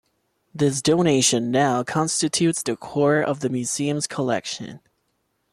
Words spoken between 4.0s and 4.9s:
collection.